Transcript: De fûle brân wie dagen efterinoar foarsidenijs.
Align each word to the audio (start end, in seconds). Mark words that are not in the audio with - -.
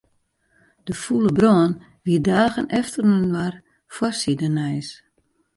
De 0.85 0.93
fûle 1.01 1.31
brân 1.37 1.71
wie 2.05 2.19
dagen 2.29 2.67
efterinoar 2.79 3.53
foarsidenijs. 3.95 4.87